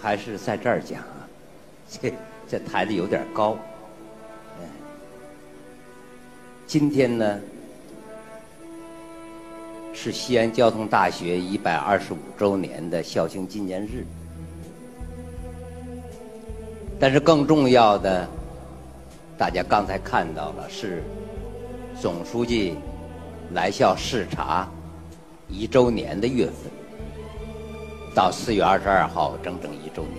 [0.00, 1.28] 还是在这儿讲啊？
[1.90, 2.12] 这
[2.48, 3.56] 这抬的有点高。
[6.66, 7.40] 今天呢
[9.94, 14.04] 是西安交通大学一百二十五周年的校庆纪念日，
[17.00, 18.28] 但是更重要的，
[19.38, 21.02] 大家刚才看到了是
[22.00, 22.76] 总书记
[23.54, 24.68] 来校视察
[25.48, 26.54] 一周年的月份。
[28.18, 30.16] 到四月二十二号，整整一周年。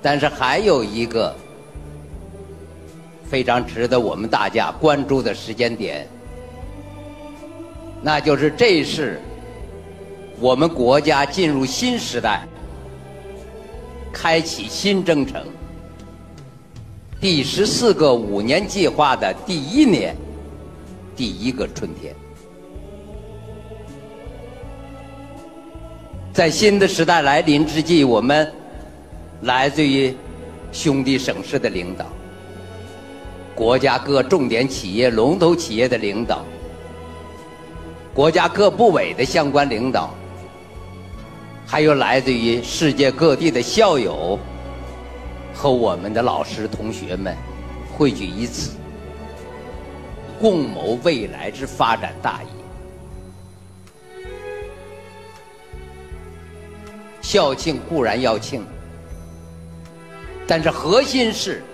[0.00, 1.36] 但是还有一个
[3.26, 6.08] 非常值得我们大家关注的时间点，
[8.00, 9.20] 那就是这是
[10.40, 12.48] 我们国家进入新时代、
[14.10, 15.44] 开启新征程、
[17.20, 20.16] 第十四个五年计划的第一年，
[21.14, 22.14] 第一个春天。
[26.34, 28.52] 在新的时代来临之际，我们
[29.42, 30.12] 来自于
[30.72, 32.06] 兄弟省市的领导、
[33.54, 36.44] 国家各重点企业、龙头企业的领导、
[38.12, 40.12] 国家各部委的相关领导，
[41.64, 44.36] 还有来自于世界各地的校友
[45.54, 47.32] 和我们的老师同学们
[47.96, 48.72] 汇聚于此，
[50.40, 52.63] 共谋未来之发展大业。
[57.34, 58.64] 校庆固然要庆，
[60.46, 61.64] 但是核心是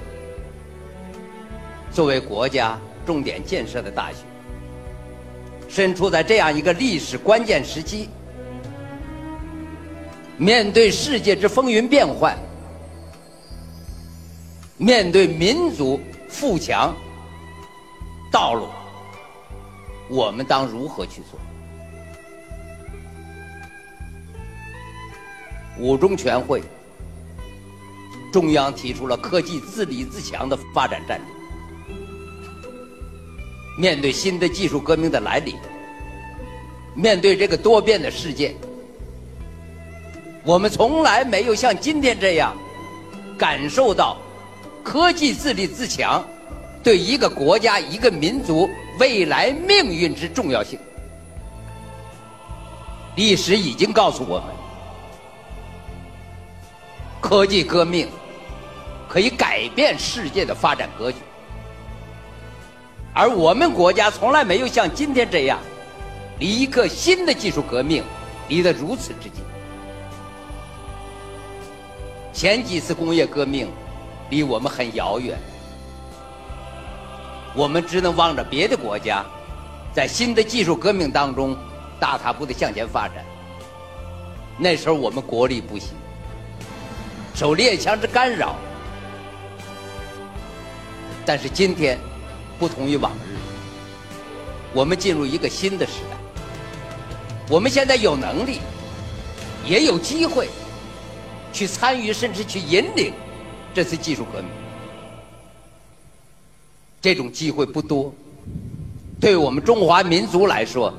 [1.93, 4.25] 作为国家重点建设的大学，
[5.69, 8.09] 身处在这样一个历史关键时期，
[10.39, 12.39] 面对世界之风云变幻，
[14.79, 16.97] 面对民族富强
[18.33, 18.65] 道路，
[20.09, 21.39] 我们当如何去做？
[25.81, 26.63] 五中全会，
[28.31, 31.27] 中央提出了科技自立自强的发展战略。
[33.79, 35.57] 面对新的技术革命的来临，
[36.95, 38.55] 面对这个多变的世界，
[40.45, 42.55] 我们从来没有像今天这样
[43.39, 44.19] 感受到
[44.85, 46.23] 科技自立自强
[46.83, 50.79] 对一个国家、一个民族未来命运之重要性。
[53.17, 54.60] 历史已经告诉我们。
[57.21, 58.09] 科技革命
[59.09, 61.19] 可以改变世界的发展格局，
[63.13, 65.59] 而我们国家从来没有像今天这样，
[66.39, 68.03] 离一个新的技术革命
[68.49, 69.43] 离得如此之近。
[72.33, 73.71] 前几次工业革命
[74.31, 75.37] 离我们很遥远，
[77.55, 79.25] 我们只能望着别的国家
[79.93, 81.57] 在新的技术革命当中
[81.99, 83.25] 大踏步的向前发展。
[84.57, 86.00] 那时候我们国力不行。
[87.35, 88.57] 受列强之干扰，
[91.25, 91.99] 但是今天
[92.59, 93.37] 不同于往日，
[94.75, 96.17] 我们进入一个新的时代。
[97.49, 98.61] 我们现在有能力，
[99.67, 100.49] 也有机会
[101.53, 103.13] 去参与，甚至去引领
[103.75, 104.49] 这次技术革命。
[107.01, 108.13] 这种机会不多，
[109.19, 110.93] 对我们中华民族来说，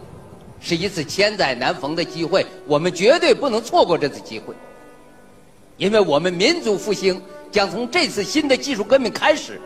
[0.59, 2.45] 是一次千载难逢的机会。
[2.65, 4.55] 我们绝对不能错过这次机会。
[5.81, 7.19] 因为我们民族复兴
[7.51, 9.59] 将从这次新的技术革命开始，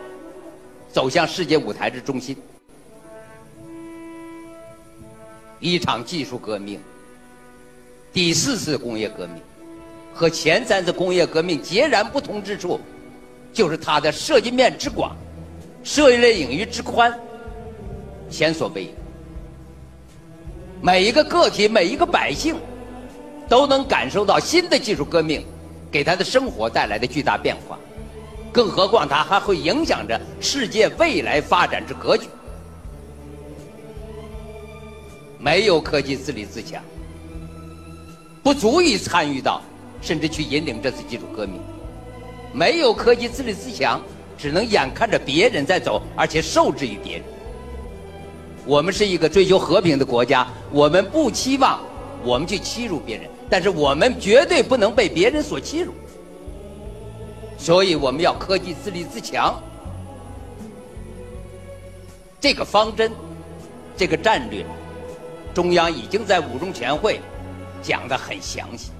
[0.90, 2.34] 走向世界舞台之中心。
[5.60, 6.80] 一场技术革命，
[8.14, 9.42] 第四次工业革命，
[10.14, 12.80] 和前三次工业革命截然不同之处，
[13.52, 15.14] 就是它的涉及面之广，
[15.84, 17.12] 涉猎领域之宽，
[18.30, 18.90] 前所未有。
[20.80, 22.56] 每一个个体，每一个百姓，
[23.50, 25.44] 都能感受到新的技术革命。
[25.96, 27.78] 给他的生活带来的巨大变化，
[28.52, 32.28] 更何况它还会影响着世界未来发展之格局。
[35.38, 36.82] 没有科技自立自强，
[38.42, 39.62] 不足以参与到，
[40.02, 41.58] 甚至去引领这次技术革命。
[42.52, 43.98] 没有科技自立自强，
[44.36, 47.24] 只能眼看着别人在走，而且受制于别人。
[48.66, 51.80] 我们是一个追求和平的国家，我们不期望
[52.22, 53.30] 我们去欺辱别人。
[53.48, 55.92] 但是我们绝对不能被别人所欺辱，
[57.56, 59.54] 所以我们要科技自立自强。
[62.40, 63.12] 这个方针，
[63.96, 64.64] 这个战略，
[65.54, 67.20] 中央已经在五中全会
[67.82, 68.90] 讲的很详细，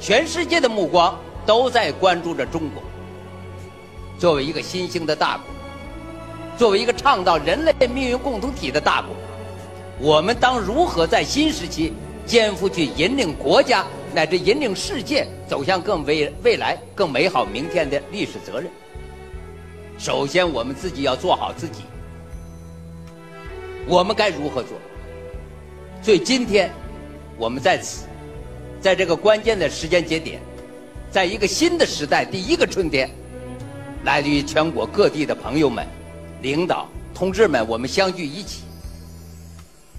[0.00, 2.82] 全世界的目光都在关注着中国。
[4.18, 5.44] 作为一个新兴的大国，
[6.56, 9.14] 作为一个倡导人类命运共同体的大国，
[10.00, 11.92] 我们当如何在新时期？
[12.26, 18.68] 肩负起引领国家乃至引领世界走向更未未来、更美好明天的历史责任。
[19.96, 21.82] 首先，我们自己要做好自己。
[23.86, 24.72] 我们该如何做？
[26.02, 26.70] 所以今天，
[27.38, 28.06] 我们在此，
[28.80, 30.40] 在这个关键的时间节点，
[31.10, 33.08] 在一个新的时代，第一个春天，
[34.04, 35.86] 来自于全国各地的朋友们、
[36.42, 38.62] 领导、同志们，我们相聚一起，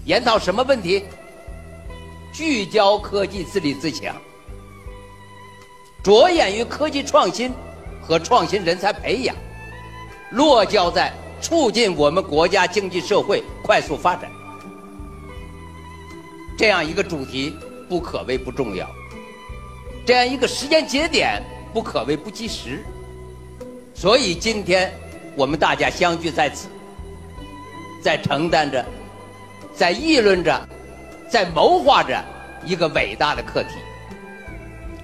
[0.04, 1.04] 研讨什么问题？
[2.38, 4.14] 聚焦科技自立自强，
[6.04, 7.52] 着眼于科技创新
[8.00, 9.34] 和创新人才培养，
[10.30, 14.30] 落脚在促进我们国家经济社会快速发展。
[16.56, 17.52] 这样一个主题
[17.88, 18.88] 不可谓不重要，
[20.06, 21.42] 这样一个时间节点
[21.74, 22.84] 不可谓不及时。
[23.94, 24.94] 所以今天
[25.34, 26.68] 我们大家相聚在此，
[28.00, 28.86] 在承担着，
[29.74, 30.68] 在议论着。
[31.28, 32.24] 在谋划着
[32.64, 33.74] 一个伟大的课题，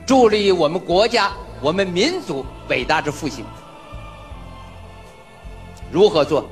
[0.06, 1.30] 助力我们国家、
[1.60, 3.44] 我们民族伟大之复兴。
[5.92, 6.48] 如何做？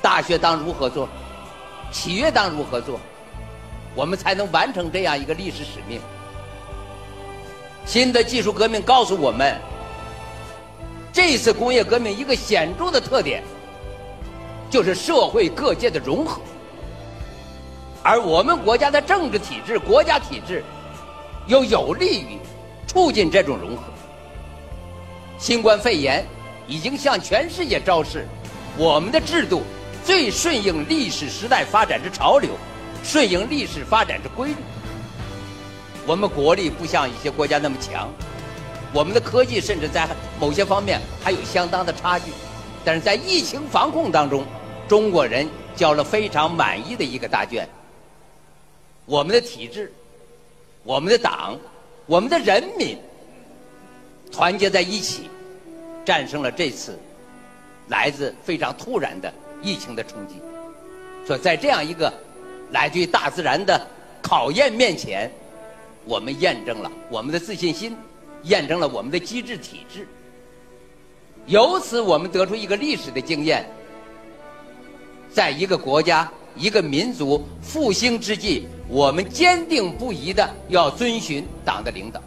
[0.00, 1.08] 大学当如何做？
[1.90, 3.00] 企业当如何做？
[3.96, 6.00] 我们才能完成这样一个历史使命？
[7.84, 9.60] 新的技术革命告诉我们，
[11.12, 13.42] 这次工业革命一个显著的特点，
[14.70, 16.40] 就是社会各界的融合。
[18.06, 20.62] 而我们国家的政治体制、国家体制，
[21.46, 22.38] 又有利于
[22.86, 23.82] 促进这种融合。
[25.38, 26.22] 新冠肺炎
[26.68, 28.28] 已经向全世界昭示，
[28.76, 29.62] 我们的制度
[30.04, 32.50] 最顺应历史时代发展之潮流，
[33.02, 34.56] 顺应历史发展之规律。
[36.06, 38.10] 我们国力不像一些国家那么强，
[38.92, 40.06] 我们的科技甚至在
[40.38, 42.26] 某些方面还有相当的差距，
[42.84, 44.44] 但是在疫情防控当中，
[44.86, 47.66] 中国人交了非常满意的一个答卷。
[49.06, 49.92] 我们的体制、
[50.82, 51.58] 我们的党、
[52.06, 52.98] 我们的人民
[54.32, 55.28] 团结在一起，
[56.04, 56.98] 战胜了这次
[57.88, 60.34] 来自非常突然的疫情的冲击。
[61.26, 62.12] 所以在这样一个
[62.70, 63.86] 来自于大自然的
[64.22, 65.30] 考验面前，
[66.04, 67.96] 我们验证了我们的自信心，
[68.42, 70.06] 验证了我们的机制体制。
[71.46, 73.66] 由此，我们得出一个历史的经验：
[75.30, 78.66] 在一个国家、一个民族复兴之际。
[78.86, 82.20] 我们坚定不移的要遵循党的领导，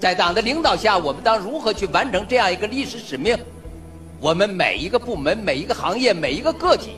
[0.00, 3.38] 在党的领导下，我们当如何去完成这样一个历史使命？
[4.20, 6.96] 我们每一个部门、每一个行业、每一个个体，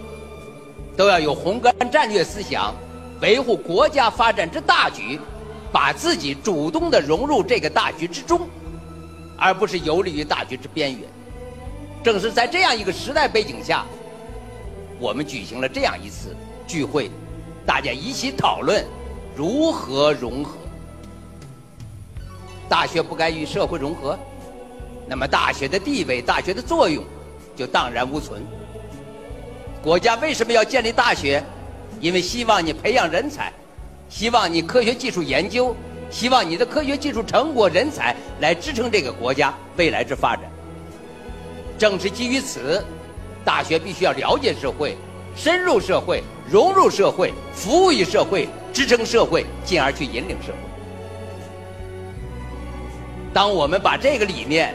[0.96, 2.74] 都要有宏观战略思想，
[3.20, 5.20] 维护国家发展之大局，
[5.70, 8.48] 把自己主动的融入这个大局之中，
[9.36, 11.02] 而不是游离于大局之边缘。
[12.02, 13.84] 正是在这样一个时代背景下，
[14.98, 16.34] 我们举行了这样一次
[16.66, 17.10] 聚会。
[17.66, 18.84] 大家一起讨论
[19.36, 20.56] 如何融合。
[22.68, 24.18] 大学不该与社会融合，
[25.06, 27.04] 那么大学的地位、大学的作用
[27.54, 28.42] 就荡然无存。
[29.82, 31.42] 国家为什么要建立大学？
[32.00, 33.52] 因为希望你培养人才，
[34.08, 35.74] 希望你科学技术研究，
[36.10, 40.44] 希望你的科学技术成果、人才来支撑这个国家未来之发展。
[41.78, 42.84] 正是基于此，
[43.48, 44.94] 大学必须要了解社会。
[45.34, 50.58] 深入社会，融入社会，服务于社会，支撑社会，进而去引领社会。
[53.32, 54.74] 当我们把这个理念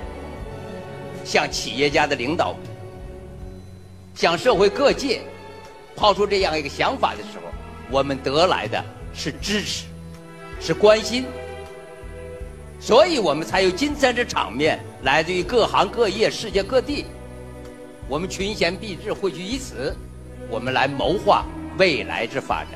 [1.23, 2.55] 向企业家的领导、
[4.15, 5.21] 向社会各界
[5.95, 7.43] 抛出这样一个想法的时候，
[7.91, 8.83] 我们得来的
[9.13, 9.85] 是支持，
[10.59, 11.25] 是关心，
[12.79, 17.05] 所以我们才有今天这场面，来自于各行各业、世界各地，
[18.09, 19.95] 我们群贤毕至，汇聚于此。
[20.49, 21.45] 我们来谋划
[21.77, 22.71] 未来之发展。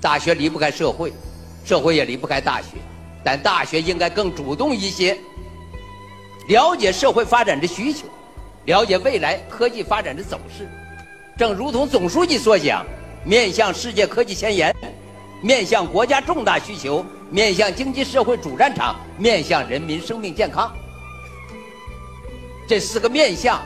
[0.00, 1.12] 大学离不开社会，
[1.64, 2.78] 社会也离不开大学，
[3.22, 5.16] 但大学应该更主动一些，
[6.48, 8.06] 了解社会发展的需求，
[8.64, 10.66] 了解未来科技发展的走势。
[11.36, 12.86] 正如同总书记所讲，
[13.24, 14.74] 面向世界科技前沿，
[15.42, 20.74] 面向国家重大需求，面向经济社会主战场，面向人民生命健康，
[22.66, 23.60] 这四个面向。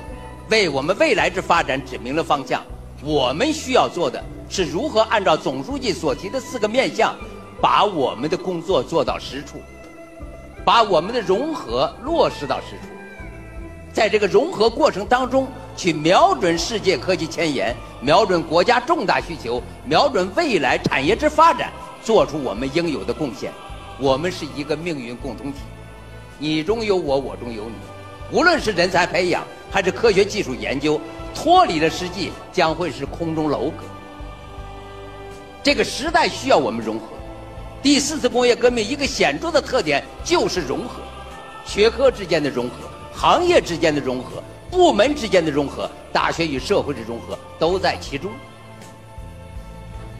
[0.51, 2.61] 为我们未来之发展指明了方向。
[3.03, 7.15] 我们需要做的是如何按照总书记所提的四个面向，
[7.63, 9.63] 把我们的工作做到实处，
[10.65, 12.93] 把我们的融合落实到实处。
[13.93, 23.53] 在这个融合过程当中，去瞄准世界科技前沿，瞄准国家重大需求，瞄准未来产业之发展，做出我们应有的贡献。
[23.99, 25.59] 我们是一个命运共同体，
[26.39, 27.77] 你中有我，我中有你。
[28.33, 29.45] 无论是人才培养。
[29.73, 31.01] 还是科学技术研究
[31.33, 33.85] 脱离了实际，将会是空中楼阁。
[35.63, 37.07] 这个时代需要我们融合。
[37.81, 41.01] 第四次工业革命一个显著的特点就是融合，
[41.65, 42.75] 学科之间的融合，
[43.15, 48.29] 行业之间的融合，部门之间的融合，大学与社会的融合都在其中。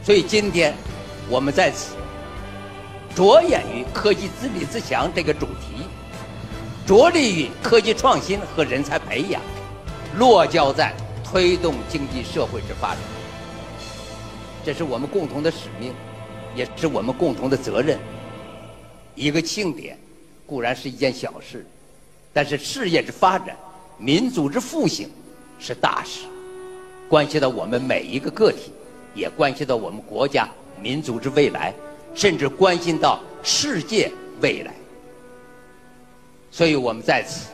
[0.01, 0.73] 所以今天，
[1.29, 1.95] 我们在此
[3.13, 5.83] 着眼于科技自立自强这个主题，
[6.85, 9.41] 着力于科技创新和人才培养，
[10.17, 12.99] 落脚在推动经济社会之发展。
[14.65, 15.93] 这是我们共同的使命，
[16.55, 17.97] 也是我们共同的责任。
[19.15, 19.97] 一个庆典
[20.45, 21.65] 固然是一件小事，
[22.33, 23.55] 但是事业之发展、
[23.97, 25.09] 民族之复兴
[25.59, 26.25] 是大事，
[27.07, 28.71] 关系到我们每一个个体。
[29.13, 30.47] 也关系到我们国家
[30.81, 31.73] 民族之未来，
[32.15, 34.09] 甚至关心到世界
[34.39, 34.73] 未来。
[36.51, 37.49] 所以我们在此，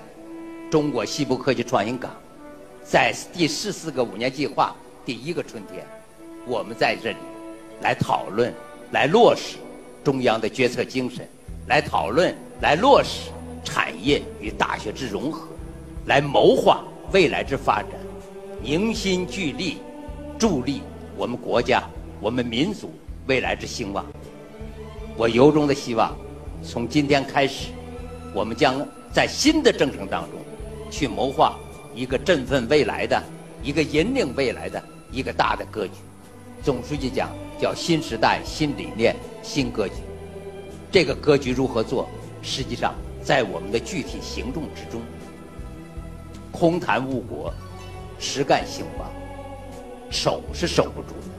[0.71, 2.11] 中国西部科技创新港，
[2.83, 4.75] 在第十四个五年计划
[5.05, 5.85] 第一个春天，
[6.47, 7.17] 我们在这里
[7.81, 8.51] 来讨论、
[8.91, 9.57] 来落实
[10.03, 11.29] 中央的决策精神，
[11.67, 13.29] 来讨论、来落实
[13.63, 15.47] 产业与大学之融合，
[16.07, 17.91] 来谋划未来之发展，
[18.63, 19.77] 凝心聚力，
[20.39, 20.81] 助力。
[21.15, 21.83] 我们国家，
[22.19, 22.91] 我们民族
[23.27, 24.03] 未来之兴旺，
[25.15, 26.15] 我由衷的希望，
[26.63, 27.69] 从今天开始，
[28.37, 30.39] 我们将在新的征程当中，
[30.91, 31.57] 去谋划
[31.95, 33.19] 一个振奋未来的、
[33.63, 34.79] 一个引领未来的
[35.11, 35.93] 一个大的格局。
[36.61, 39.95] 总书记讲叫新时代、新理念、新格局。
[40.91, 42.07] 这个格局如何做？
[42.43, 45.01] 实际上在我们的具体行动之中。
[46.51, 47.51] 空谈误国，
[48.19, 49.11] 实干兴邦。
[50.11, 51.33] 守是守不住的，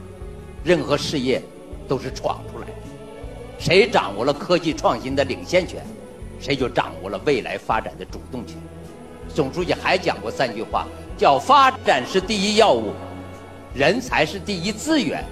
[0.65, 1.41] 任何事业
[1.87, 2.73] 都是闯出来的。
[3.57, 5.81] 谁掌握了科技创新的领先权，
[6.39, 8.55] 谁就掌握了未来发展的主动权。
[9.33, 12.93] 总书记还讲过三句话，叫“发展是第一要务，
[13.73, 15.23] 人才是第一资源，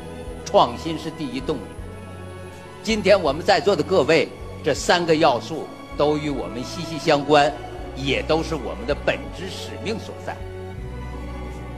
[0.46, 1.62] 创新是第一动力”。
[2.84, 4.30] 今天我们在座的各位，
[4.64, 5.66] 这三个要素
[5.98, 7.52] 都与我们息息相关，
[7.96, 10.36] 也都是我们的本职使命所在。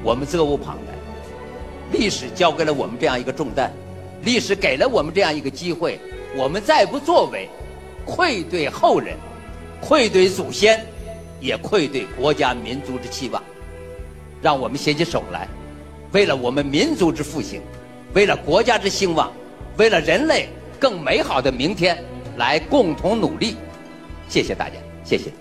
[0.04, 0.94] 我们责无旁贷。
[1.92, 3.72] 历史交给了我们这样一个重担，
[4.24, 6.00] 历史给了我们这样一个机会，
[6.38, 7.50] 我们再不作为，
[8.10, 9.16] 愧对后人，
[9.80, 10.84] 愧对祖先，
[11.40, 13.42] 也愧对国家民族之期望。
[14.42, 15.48] 让我们携起手来，
[16.12, 17.62] 为了我们民族之复兴，
[18.14, 19.32] 为了国家之兴旺，
[19.78, 20.50] 为了人类
[20.80, 22.04] 更美好的明天，
[22.38, 23.56] 来共同努力。
[24.28, 25.32] 谢谢大家，谢谢。